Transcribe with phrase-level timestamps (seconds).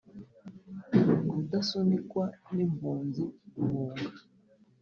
[1.33, 3.23] Rudasunikwa n’impunzi
[3.55, 4.09] guhunga,